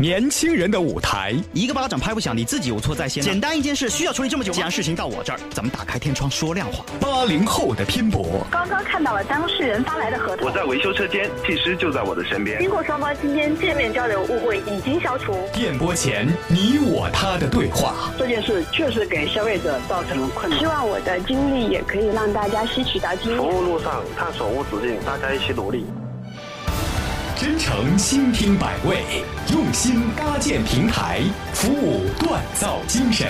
[0.00, 3.20] 年轻人的舞台，一个巴掌拍不响，你自己有错在先。
[3.20, 6.84] 简单一件事需要处理这么久，既然事情到我这儿，咱们打开天窗说亮话。
[7.00, 10.46] 八零后的拼搏，刚刚看到了当事人发来的合同。
[10.46, 12.60] 我在维修车间，技师就在我的身边。
[12.60, 15.36] 经过双方今天见面交流，误会已经消除。
[15.52, 20.60] 电波前你我他的对话，这件事确实给消费者造成了困难。
[20.60, 23.36] 希望我的经历也可以让大家吸取到经验。
[23.36, 25.84] 服务路上探索无止境，大家一起努力。
[27.40, 31.20] 真诚倾听百味，用心搭建平台，
[31.52, 33.28] 服务锻造精神。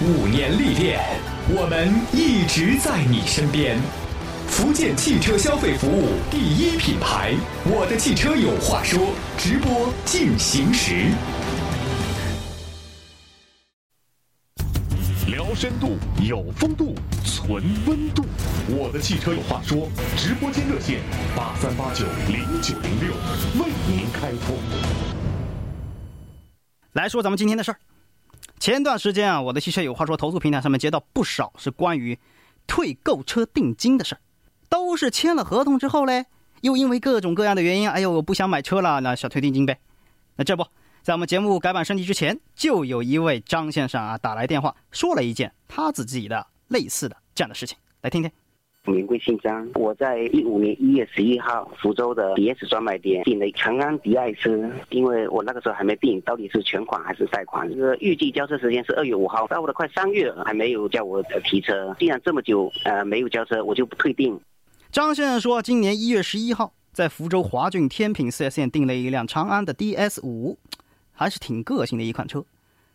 [0.00, 1.00] 五年历练，
[1.48, 3.76] 我们一直在你身边。
[4.46, 7.34] 福建汽车消费服务第一品牌，
[7.64, 11.10] 我的汽车有话说，直播进行时。
[15.60, 16.94] 深度，有风度，
[17.24, 18.22] 存温度。
[18.68, 21.00] 我的汽车有话说，直播间热线
[21.34, 23.12] 八三八九零九零六
[23.60, 24.56] 为您开通。
[26.92, 27.80] 来说咱们今天的事儿。
[28.60, 32.16] 前段时间啊，我的汽车有话说，投诉平台上面接到不少是关于
[32.68, 34.20] 退购车定金的事儿，
[34.68, 36.26] 都是签了合同之后嘞，
[36.60, 39.80] 又因为各种各样的原因，哎呦，我不想买车了，那小退定金呗。
[40.36, 40.64] 那这不。
[41.08, 48.30] 在我们节目改版升级之前，就有一位张先生啊打来电话，说了一件他自己的类似的这样的事情，来听听。
[48.84, 64.38] 名贵姓张，我在一五年一月十一号福州的 DS 专卖店订了长安迪爱斯，因为我那个时候还没定到底是全款还是贷款，这个预计交车时间是二月五号，到了快三月还没有叫我提车，既然这么久呃没有交车，我就不退订。
[64.92, 70.58] 张先生说，今年一月十一号在福州华骏天品 4S 店订了一辆长安的 DS 五。
[71.18, 72.44] 还是挺个性的一款车，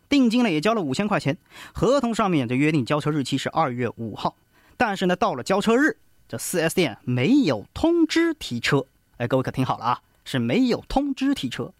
[0.07, 1.37] 定金呢也交了五千块钱，
[1.73, 4.37] 合同上面就约定交车日期是二月五号，
[4.77, 5.97] 但是呢到了交车日，
[6.29, 8.85] 这 4S 店没有通知提车，
[9.17, 11.73] 哎，各位可听好了啊，是没有通知提车。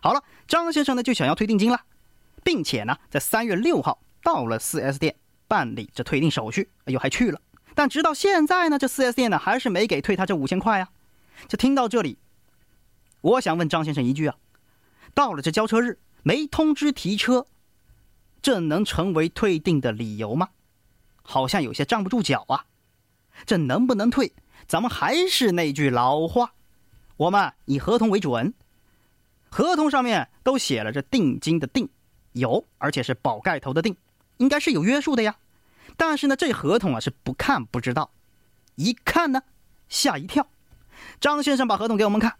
[0.00, 1.80] 好了，张先生呢就想要退定金了，
[2.44, 5.16] 并且呢在三月六号到了 4S 店
[5.48, 7.40] 办理这退订手续，哎呦还去了，
[7.74, 10.90] 但直到现在呢这 4S 店呢还是没给退他这五千块啊。
[11.48, 12.18] 就听到这里，
[13.22, 14.36] 我想问张先生一句啊。
[15.14, 17.46] 到了这交车日没通知提车，
[18.40, 20.50] 这能成为退订的理由吗？
[21.22, 22.64] 好像有些站不住脚啊。
[23.46, 24.32] 这能不能退？
[24.66, 26.52] 咱们还是那句老话，
[27.16, 28.52] 我们以合同为准。
[29.48, 31.88] 合同上面都写了这定金的定，
[32.32, 33.96] 有，而且是宝盖头的定，
[34.38, 35.36] 应该是有约束的呀。
[35.96, 38.10] 但是呢，这合同啊是不看不知道，
[38.74, 39.42] 一看呢
[39.88, 40.48] 吓一跳。
[41.20, 42.36] 张先生把合同给我们看。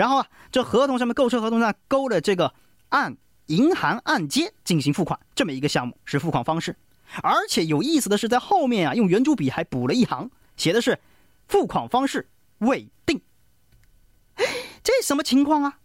[0.00, 2.54] 然后啊，这合同上面购车合同上勾了这个
[2.88, 3.18] 按
[3.48, 6.74] 银行按揭进行付款这么一个项目是付款方式，
[7.22, 10.98] 而且有意思的是在后面啊用圆珠笔还补了一行，写的是
[11.48, 12.26] 付款方式
[12.60, 13.20] 未定。
[14.82, 15.78] 这什么情况啊？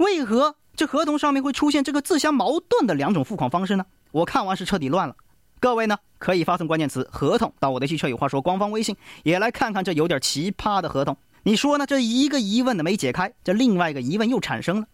[0.00, 3.86] 为何这合同上面会出现这个自相矛盾的两种付款方式呢？
[4.10, 5.14] 我看完是彻底乱了。
[5.60, 11.16] 各位呢可以发送关键词“合同”到我的汽车有话说官方微信，也来看看这有点奇葩的合同。
[11.46, 11.86] 你说呢？
[11.86, 14.86] 这一个疑问的没解开，这另外一个疑问又产生了。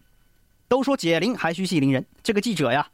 [0.66, 2.88] 都说解铃还须系铃人，这个记者呀，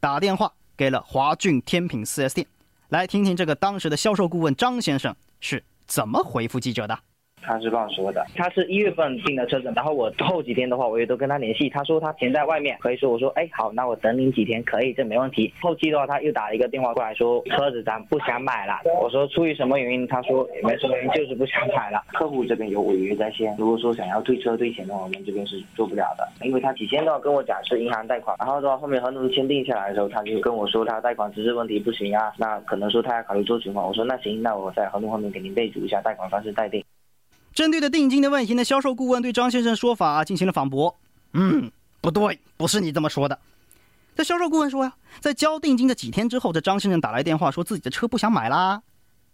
[0.00, 2.46] 打电话给了华骏天品 4S 店，
[2.90, 6.98] 来听听这个当时的销售顾问张先生是怎么回复记者的。
[7.42, 15.52] 他是这样说的，他是一月份订的车子，然后我后几天的话，我也都跟他联系，他说他停在外面，可以说我说，哎，好，那我等你几天，可以，这没问题。
[15.60, 18.80] 后期的话，他又打了一个电话过来，说车子咱不想买了。
[19.00, 20.06] 我说出于什么原因？
[20.06, 22.02] 他说也没什么原因，就是不想买了。
[22.12, 33.86] 客户这边有违约在先，如果说想要退车退钱的话，我们这边是做不了的，因为他起先的话跟我讲是银行贷款，然后的话后面合同签订下来的时候，他就跟我说他贷款资质问题不行啊，那可能说他要考虑做情况。
[33.86, 36.84] 我说那行，那我在合同后面给您备注一下贷款方式待定。
[37.52, 40.96] 针对的定金的问题呢，销售顾问对张先生说法进行了反驳。
[41.32, 43.38] 嗯，不对，不是你这么说的。
[44.16, 48.82] 这销售顾问说呀，在交定金的几天之后，这张先生打来电话说自己的车不想买啦，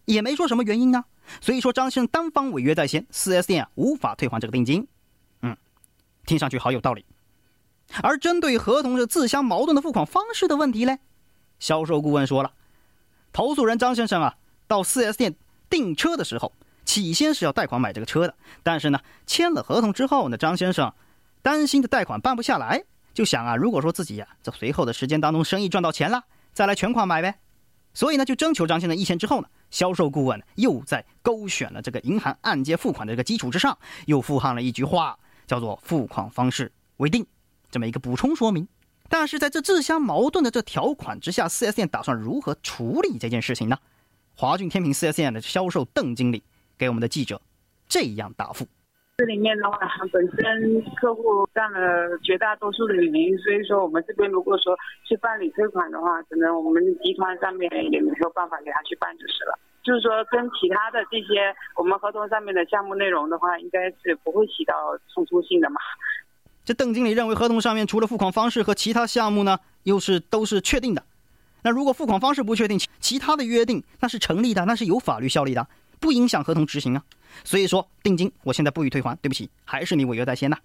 [0.05, 1.05] 也没说什么原因呢。
[1.41, 4.87] 所以说张先生单方违约在先，4S 店无法退还这个定金。
[5.43, 5.57] 嗯，
[6.25, 7.05] 听上去好有道理。
[8.03, 10.99] 而针对合同是自相矛盾的付款方式的问题呢，
[11.59, 12.53] 销售顾问说了，
[13.33, 14.37] 投诉人张先生啊，
[14.67, 15.35] 到 4S 店
[15.69, 16.53] 订车的时候。
[17.03, 20.93] 起先是要贷款买这个车的，但是呢，签了合同之后呢，张先生
[21.43, 27.39] 担心的贷款办不下来，就想啊，如果说自己呀，在随后的时间当中生意赚到钱了，再来全款买呗。
[27.93, 33.77] 所以呢，就征求张先生意见之后呢，销售顾问又在勾选了这个银行按揭付款的这个基础之上，
[34.07, 37.27] 又附上了一句话，叫做“付款方式未定”
[37.71, 38.67] 这么一个补充说明。
[39.09, 43.79] 但是在这自相矛盾的这条款之下，4S 店打算如何处理这件事情呢？
[44.35, 46.43] 华骏天平 4S 店的销售邓经理。
[46.79, 47.41] 给我们的记者
[47.89, 48.67] 这样答复：
[49.19, 49.79] 这里面的话，
[50.13, 54.77] 本身客户占了绝大多数的原因，所以说我们这边如果说
[55.09, 59.59] 去办理退款的话，可能我们集团上面也没有办法给他去办就是了。
[59.83, 64.75] 就是说，跟其他的这些我们合同上面的项目内容的话，应该是不会起到
[65.15, 65.77] 冲突性的嘛。
[66.65, 71.05] 这邓经理认为，合同上面除了付款方式和其他项目呢，又是都是确定的。
[71.63, 75.65] 那如果付款方式不确定，其他的约定那是成立的，那是有法律效力的，
[76.01, 77.03] 不影响合同执行啊。
[77.45, 80.57] 所以说，定金我现在不予退还，对不起，还是你违约在先呐。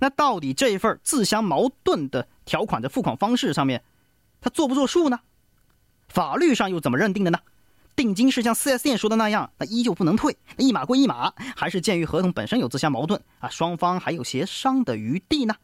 [0.00, 3.82] 那到底这一份自相矛盾的条款的付款方式上面，
[4.40, 5.20] 它作不作数呢？
[6.08, 7.38] 法律上又怎么认定的呢？
[7.96, 15.54] 定金是像 4S 店说的那样，那依旧不能退，一码归一码，还是鉴于合同本身有自相矛盾啊，双方还有协商的余地呢？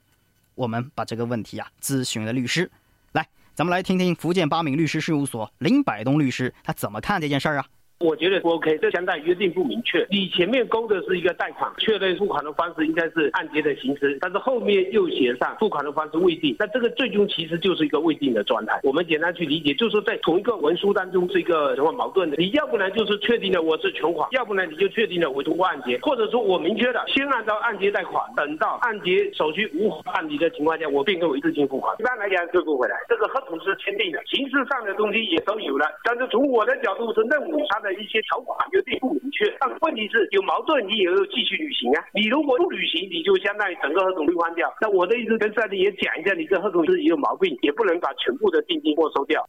[0.55, 2.71] 我们把这个问题啊咨询了律师，
[3.13, 7.67] 来，咱们来听听福建八闽律师事务所林百东律师他怎么看这件事儿啊？
[8.01, 10.07] 我觉得不 OK，这相当于约定不明确。
[10.11, 18.81] 你前面勾的是一个贷款，确认付款的方式应该是按揭的形式，但是后面又写上付款的方式未定，那这个最终其实就是一个未定的状态。
[18.83, 22.37] 我们简单去理解，就是说在同一个文书当中是一个什么矛盾的。
[22.37, 31.97] 你要不然就是确定了我是全款，要不然你就确定了我通过按揭，或者说我明确的先按照按揭贷款，等到按揭手续无办理的情况下，我变更为一次性付款。
[32.01, 32.97] 一般来讲退不回来。
[33.09, 42.03] 这个合同是签订的，形式上的东西也都有了，但是从我的角度是认为它的一些条款约定不明确，但问题是有矛盾，你也要继续履行啊。
[42.15, 44.73] 你如果不履行，你就相当于整个合同退换掉。
[44.81, 49.47] 那我的意思跟赛迪也讲一下，你这合同是有毛病，也不能把全部的定金没收掉。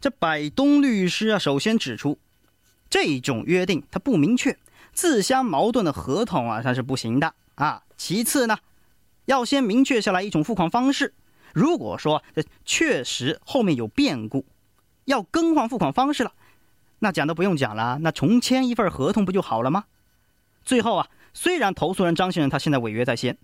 [0.00, 2.18] 这百东律师啊，首先指出，
[2.88, 4.56] 这种约定它不明确，
[4.92, 7.82] 自相矛盾的合同啊，它是不行的啊。
[7.96, 8.56] 其次呢，
[9.26, 11.14] 要先明确下来一种付款方式。
[11.54, 14.46] 如果说这确实后面有变故，
[15.04, 16.32] 要更换付款方式了。
[17.04, 19.86] 那讲都不用讲了，那重签一份合同不就好了吗？
[20.62, 23.36] 最后啊，虽然投诉人张先生他现在违约在先，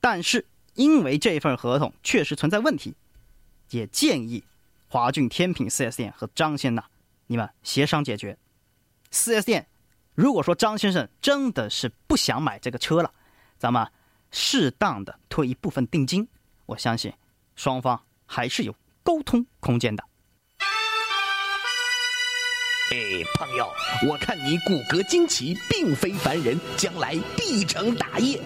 [0.00, 2.94] 但是因为这份合同确实存在问题，
[3.68, 4.42] 也建议
[4.88, 6.84] 华骏天品 4S 店和张先生呐，
[7.26, 8.38] 你们协商解决。
[9.12, 9.66] 4S 店
[10.14, 13.12] 如果说张先生真的是不想买这个车了，
[13.58, 13.86] 咱们
[14.30, 16.26] 适当的退一部分定金，
[16.64, 17.12] 我相信
[17.56, 20.02] 双方还是有沟通空间的。
[22.90, 23.72] 哎，朋友，
[24.06, 28.38] 我看你骨骼惊奇，并非凡人，将来必成大业。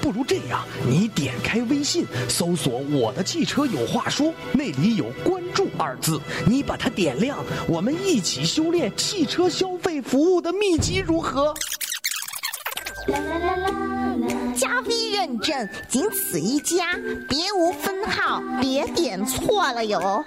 [0.00, 11.52] 不如这样，你点开微信，搜索“我的汽车有话说”，那里有“关注”二字，你把它点亮，我们一起修炼汽车消费服务的秘籍，如何？
[14.56, 16.96] 加 V 认证，仅此一家，
[17.28, 20.24] 别无分号，别点错了哟。